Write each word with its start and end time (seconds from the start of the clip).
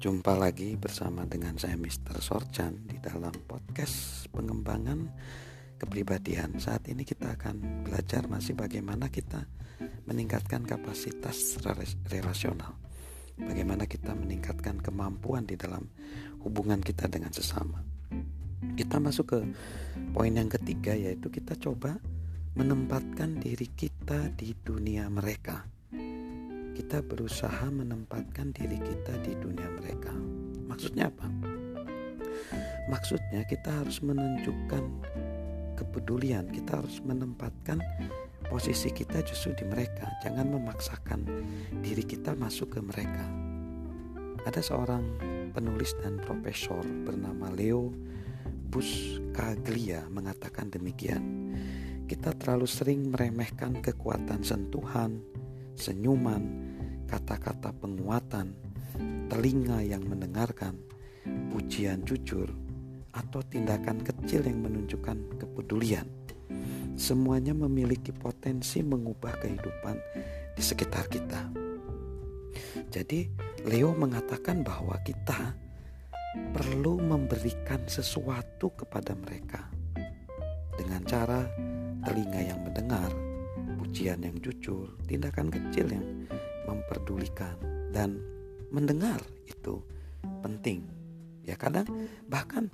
Jumpa 0.00 0.32
lagi 0.32 0.80
bersama 0.80 1.28
dengan 1.28 1.60
saya 1.60 1.76
Mr. 1.76 2.24
Sorchan 2.24 2.88
di 2.88 2.96
dalam 3.04 3.36
podcast 3.44 4.24
pengembangan 4.32 5.12
kepribadian. 5.76 6.56
Saat 6.56 6.88
ini 6.88 7.04
kita 7.04 7.36
akan 7.36 7.84
belajar 7.84 8.24
masih 8.24 8.56
bagaimana 8.56 9.12
kita 9.12 9.44
meningkatkan 10.08 10.64
kapasitas 10.64 11.60
relasional. 12.08 12.80
Bagaimana 13.36 13.84
kita 13.84 14.16
meningkatkan 14.16 14.80
kemampuan 14.80 15.44
di 15.44 15.60
dalam 15.60 15.84
hubungan 16.48 16.80
kita 16.80 17.04
dengan 17.04 17.36
sesama. 17.36 17.84
Kita 18.80 18.96
masuk 19.04 19.36
ke 19.36 19.38
poin 20.16 20.32
yang 20.32 20.48
ketiga 20.48 20.96
yaitu 20.96 21.28
kita 21.28 21.60
coba 21.60 22.00
menempatkan 22.56 23.36
diri 23.36 23.68
kita 23.68 24.32
di 24.32 24.56
dunia 24.64 25.12
mereka 25.12 25.79
kita 26.80 27.04
berusaha 27.04 27.68
menempatkan 27.68 28.56
diri 28.56 28.80
kita 28.80 29.12
di 29.20 29.36
dunia 29.36 29.68
mereka. 29.68 30.16
Maksudnya 30.64 31.12
apa? 31.12 31.28
Maksudnya 32.88 33.44
kita 33.44 33.84
harus 33.84 34.00
menunjukkan 34.00 34.84
kepedulian, 35.76 36.48
kita 36.48 36.80
harus 36.80 37.04
menempatkan 37.04 37.84
posisi 38.48 38.88
kita 38.88 39.20
justru 39.28 39.52
di 39.60 39.68
mereka. 39.68 40.08
Jangan 40.24 40.56
memaksakan 40.56 41.20
diri 41.84 42.00
kita 42.00 42.32
masuk 42.32 42.72
ke 42.72 42.80
mereka. 42.80 43.28
Ada 44.48 44.64
seorang 44.64 45.04
penulis 45.52 45.92
dan 46.00 46.16
profesor 46.24 46.80
bernama 47.04 47.52
Leo 47.52 47.92
Buscaglia 48.72 50.08
mengatakan 50.08 50.72
demikian. 50.72 51.52
Kita 52.08 52.32
terlalu 52.40 52.64
sering 52.64 53.12
meremehkan 53.12 53.84
kekuatan 53.84 54.40
sentuhan, 54.40 55.20
senyuman, 55.80 56.44
kata-kata 57.08 57.72
penguatan, 57.72 58.52
telinga 59.32 59.80
yang 59.80 60.04
mendengarkan, 60.04 60.76
pujian 61.48 62.04
jujur, 62.04 62.52
atau 63.16 63.40
tindakan 63.42 64.04
kecil 64.04 64.44
yang 64.44 64.60
menunjukkan 64.60 65.40
kepedulian. 65.40 66.04
Semuanya 67.00 67.56
memiliki 67.56 68.12
potensi 68.12 68.84
mengubah 68.84 69.40
kehidupan 69.40 69.96
di 70.52 70.62
sekitar 70.62 71.08
kita. 71.08 71.48
Jadi, 72.92 73.24
Leo 73.64 73.96
mengatakan 73.96 74.60
bahwa 74.60 75.00
kita 75.00 75.56
perlu 76.52 77.00
memberikan 77.00 77.80
sesuatu 77.88 78.70
kepada 78.76 79.16
mereka 79.16 79.66
dengan 80.76 81.02
cara 81.08 81.40
telinga 82.04 82.40
yang 82.40 82.60
mendengar, 82.62 83.29
pujian 83.90 84.22
yang 84.22 84.38
jujur, 84.38 84.86
tindakan 85.10 85.50
kecil 85.50 85.90
yang 85.90 86.06
memperdulikan 86.62 87.58
dan 87.90 88.22
mendengar 88.70 89.18
itu 89.50 89.82
penting. 90.46 90.86
Ya 91.42 91.58
kadang 91.58 91.90
bahkan 92.30 92.70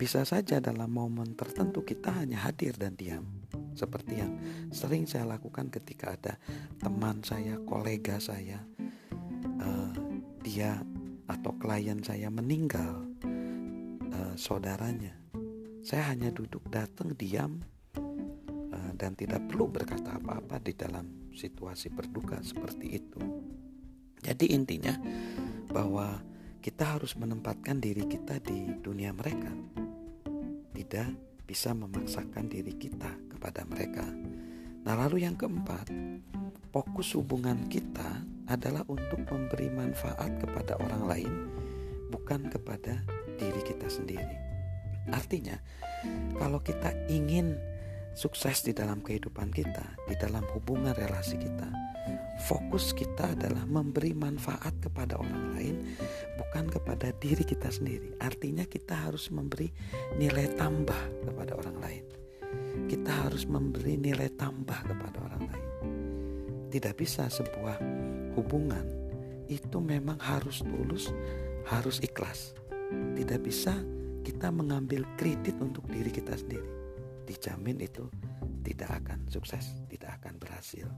bisa 0.00 0.24
saja 0.24 0.64
dalam 0.64 0.88
momen 0.88 1.36
tertentu 1.36 1.84
kita 1.84 2.16
hanya 2.16 2.40
hadir 2.48 2.72
dan 2.80 2.96
diam. 2.96 3.28
Seperti 3.76 4.24
yang 4.24 4.40
sering 4.72 5.04
saya 5.04 5.36
lakukan 5.36 5.68
ketika 5.68 6.16
ada 6.16 6.40
teman 6.80 7.20
saya, 7.20 7.60
kolega 7.68 8.16
saya, 8.16 8.64
uh, 9.60 9.92
dia 10.40 10.80
atau 11.28 11.52
klien 11.60 12.00
saya 12.00 12.32
meninggal, 12.32 13.04
uh, 14.16 14.32
saudaranya. 14.40 15.12
Saya 15.84 16.08
hanya 16.08 16.32
duduk 16.32 16.64
datang 16.72 17.12
diam 17.12 17.60
dan 18.94 19.18
tidak 19.18 19.44
perlu 19.50 19.68
berkata 19.68 20.16
apa-apa 20.16 20.62
di 20.62 20.72
dalam 20.74 21.30
situasi 21.34 21.90
berduka 21.90 22.38
seperti 22.40 22.86
itu. 22.94 23.20
Jadi 24.24 24.56
intinya 24.56 24.96
bahwa 25.68 26.22
kita 26.64 26.96
harus 26.96 27.12
menempatkan 27.20 27.76
diri 27.76 28.08
kita 28.08 28.40
di 28.40 28.72
dunia 28.80 29.12
mereka. 29.12 29.52
Tidak 30.72 31.08
bisa 31.44 31.76
memaksakan 31.76 32.48
diri 32.48 32.72
kita 32.72 33.12
kepada 33.28 33.68
mereka. 33.68 34.08
Nah, 34.84 34.96
lalu 34.96 35.28
yang 35.28 35.36
keempat, 35.36 35.92
fokus 36.72 37.12
hubungan 37.16 37.68
kita 37.68 38.24
adalah 38.48 38.84
untuk 38.88 39.20
memberi 39.28 39.68
manfaat 39.72 40.40
kepada 40.40 40.80
orang 40.80 41.04
lain, 41.04 41.32
bukan 42.08 42.48
kepada 42.48 43.04
diri 43.36 43.60
kita 43.64 43.88
sendiri. 43.88 44.36
Artinya, 45.12 45.60
kalau 46.40 46.64
kita 46.64 46.92
ingin 47.12 47.56
sukses 48.14 48.62
di 48.62 48.70
dalam 48.70 49.02
kehidupan 49.02 49.50
kita, 49.50 49.82
di 50.06 50.14
dalam 50.14 50.46
hubungan 50.54 50.94
relasi 50.94 51.34
kita. 51.34 51.66
Fokus 52.46 52.94
kita 52.94 53.34
adalah 53.34 53.66
memberi 53.66 54.14
manfaat 54.14 54.74
kepada 54.78 55.18
orang 55.18 55.54
lain, 55.54 55.76
bukan 56.38 56.70
kepada 56.70 57.10
diri 57.18 57.42
kita 57.42 57.70
sendiri. 57.70 58.14
Artinya, 58.22 58.62
kita 58.66 59.10
harus 59.10 59.30
memberi 59.34 59.70
nilai 60.14 60.54
tambah 60.54 61.26
kepada 61.26 61.52
orang 61.58 61.76
lain. 61.82 62.04
Kita 62.86 63.26
harus 63.26 63.46
memberi 63.50 63.98
nilai 63.98 64.30
tambah 64.38 64.78
kepada 64.86 65.18
orang 65.18 65.44
lain. 65.50 65.68
Tidak 66.70 66.94
bisa 66.94 67.26
sebuah 67.26 67.78
hubungan 68.38 68.86
itu 69.50 69.78
memang 69.78 70.18
harus 70.22 70.62
tulus, 70.62 71.10
harus 71.66 71.98
ikhlas. 72.02 72.54
Tidak 73.14 73.40
bisa 73.42 73.74
kita 74.22 74.50
mengambil 74.54 75.06
kredit 75.18 75.54
untuk 75.58 75.86
diri 75.90 76.10
kita 76.10 76.34
sendiri 76.34 76.83
dijamin 77.44 77.76
itu 77.84 78.08
tidak 78.64 79.04
akan 79.04 79.28
sukses, 79.28 79.76
tidak 79.92 80.16
akan 80.16 80.40
berhasil. 80.40 80.88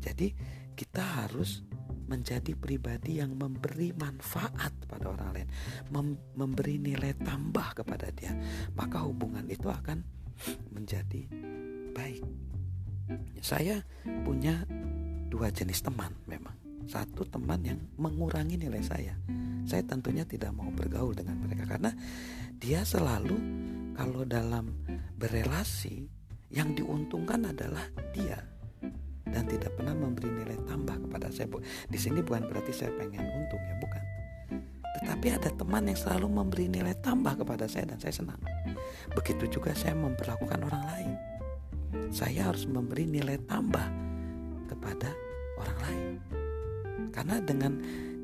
Jadi 0.00 0.32
kita 0.72 1.04
harus 1.04 1.60
menjadi 2.08 2.56
pribadi 2.56 3.20
yang 3.20 3.36
memberi 3.36 3.92
manfaat 3.92 4.72
pada 4.88 5.12
orang 5.12 5.28
lain, 5.36 5.48
mem 5.92 6.16
memberi 6.32 6.80
nilai 6.80 7.12
tambah 7.20 7.76
kepada 7.76 8.08
dia, 8.16 8.32
maka 8.72 9.04
hubungan 9.04 9.44
itu 9.44 9.68
akan 9.68 10.00
menjadi 10.72 11.28
baik. 11.92 12.24
Saya 13.44 13.84
punya 14.24 14.64
dua 15.28 15.52
jenis 15.52 15.84
teman 15.84 16.16
memang. 16.24 16.56
Satu 16.88 17.28
teman 17.28 17.60
yang 17.60 17.76
mengurangi 18.00 18.56
nilai 18.56 18.80
saya. 18.80 19.12
Saya 19.68 19.84
tentunya 19.84 20.24
tidak 20.24 20.56
mau 20.56 20.72
bergaul 20.72 21.12
dengan 21.12 21.36
mereka 21.44 21.68
karena 21.68 21.92
dia 22.56 22.80
selalu 22.88 23.36
kalau 23.92 24.24
dalam 24.24 24.72
berelasi 25.18 26.06
yang 26.54 26.72
diuntungkan 26.72 27.50
adalah 27.50 27.84
dia 28.14 28.38
dan 29.28 29.44
tidak 29.44 29.76
pernah 29.76 29.92
memberi 29.92 30.30
nilai 30.32 30.56
tambah 30.64 30.96
kepada 31.04 31.28
saya. 31.28 31.50
Di 31.90 31.98
sini 32.00 32.24
bukan 32.24 32.48
berarti 32.48 32.72
saya 32.72 32.94
pengen 32.96 33.20
untung 33.20 33.60
ya, 33.60 33.76
bukan. 33.76 34.02
Tetapi 34.98 35.26
ada 35.36 35.50
teman 35.52 35.84
yang 35.84 35.98
selalu 35.98 36.26
memberi 36.32 36.66
nilai 36.70 36.96
tambah 37.04 37.36
kepada 37.36 37.68
saya 37.68 37.92
dan 37.92 38.00
saya 38.00 38.14
senang. 38.14 38.40
Begitu 39.12 39.60
juga 39.60 39.76
saya 39.76 39.92
memperlakukan 39.98 40.58
orang 40.64 40.84
lain. 40.88 41.12
Saya 42.08 42.48
harus 42.48 42.64
memberi 42.64 43.04
nilai 43.04 43.36
tambah 43.44 43.84
kepada 44.70 45.12
orang 45.60 45.78
lain. 45.84 46.08
Karena 47.12 47.36
dengan 47.44 47.72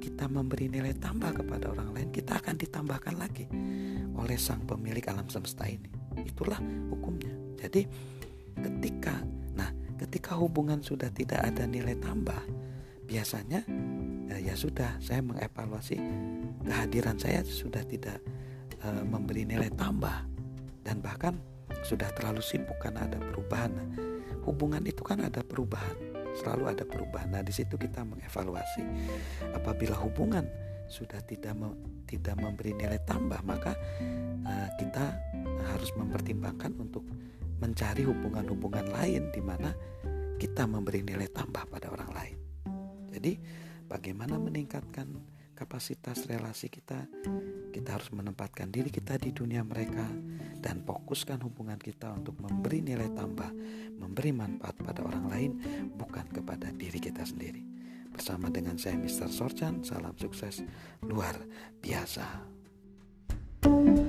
kita 0.00 0.28
memberi 0.28 0.72
nilai 0.72 0.96
tambah 0.96 1.36
kepada 1.36 1.72
orang 1.72 1.92
lain, 1.92 2.08
kita 2.12 2.40
akan 2.40 2.56
ditambahkan 2.56 3.14
lagi 3.16 3.46
oleh 4.14 4.38
sang 4.40 4.64
pemilik 4.64 5.04
alam 5.08 5.28
semesta 5.28 5.68
ini. 5.68 6.03
Itulah 6.22 6.60
hukumnya. 6.92 7.34
Jadi 7.58 7.88
ketika 8.54 9.18
nah, 9.56 9.70
ketika 9.98 10.38
hubungan 10.38 10.78
sudah 10.84 11.10
tidak 11.10 11.42
ada 11.42 11.66
nilai 11.66 11.98
tambah, 11.98 12.38
biasanya 13.08 13.66
ya, 14.30 14.52
ya 14.52 14.54
sudah 14.54 14.98
saya 15.02 15.20
mengevaluasi 15.24 15.96
kehadiran 16.64 17.16
saya 17.20 17.44
sudah 17.44 17.82
tidak 17.84 18.22
e, 18.80 18.88
memberi 19.04 19.44
nilai 19.44 19.68
tambah 19.74 20.24
dan 20.84 21.00
bahkan 21.04 21.36
sudah 21.84 22.08
terlalu 22.16 22.40
sibuk 22.40 22.76
karena 22.80 23.04
ada 23.04 23.18
perubahan. 23.20 23.72
Nah, 23.72 23.88
hubungan 24.48 24.84
itu 24.84 25.04
kan 25.04 25.20
ada 25.20 25.44
perubahan 25.44 26.14
selalu 26.34 26.64
ada 26.66 26.84
perubahan. 26.84 27.30
Nah, 27.30 27.42
di 27.46 27.54
situ 27.54 27.78
kita 27.78 28.02
mengevaluasi. 28.02 28.82
Apabila 29.54 29.94
hubungan 30.02 30.44
sudah 30.88 31.20
tidak 31.24 31.54
me, 31.56 31.72
tidak 32.04 32.36
memberi 32.38 32.76
nilai 32.76 33.00
tambah, 33.04 33.40
maka 33.42 33.72
uh, 34.44 34.68
kita 34.78 35.04
harus 35.74 35.90
mempertimbangkan 35.96 36.72
untuk 36.76 37.04
mencari 37.58 38.04
hubungan-hubungan 38.04 38.92
lain 38.92 39.32
di 39.32 39.40
mana 39.40 39.72
kita 40.36 40.68
memberi 40.68 41.00
nilai 41.00 41.30
tambah 41.30 41.64
pada 41.70 41.88
orang 41.88 42.10
lain. 42.12 42.36
Jadi, 43.14 43.32
bagaimana 43.86 44.36
meningkatkan 44.36 45.06
kapasitas 45.54 46.26
relasi 46.26 46.66
kita, 46.66 47.06
kita 47.70 47.94
harus 47.94 48.10
menempatkan 48.10 48.68
diri 48.68 48.90
kita 48.90 49.16
di 49.16 49.30
dunia 49.30 49.62
mereka 49.62 50.04
dan 50.58 50.82
fokuskan 50.82 51.40
hubungan 51.46 51.78
kita 51.78 52.10
untuk 52.10 52.34
memberi 52.42 52.82
nilai 52.82 53.08
tambah, 53.14 53.48
memberi 53.96 54.34
manfaat 54.34 54.74
pada 54.82 55.00
orang 55.06 55.26
lain, 55.30 55.52
bukan 55.94 56.26
kepada 56.34 56.74
diri 56.74 56.98
kita 56.98 57.22
sendiri. 57.22 57.73
Bersama 58.14 58.46
dengan 58.46 58.78
saya 58.78 58.94
Mr. 58.94 59.26
Sorchan, 59.26 59.82
salam 59.82 60.14
sukses 60.14 60.62
luar 61.02 61.34
biasa. 61.82 62.22
thank 63.64 63.98
you 63.98 64.03